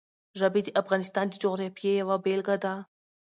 ژبې 0.39 0.61
د 0.65 0.69
افغانستان 0.81 1.25
د 1.29 1.33
جغرافیې 1.43 1.93
یوه 2.01 2.15
بېلګه 2.25 2.55
ده. 2.63 2.73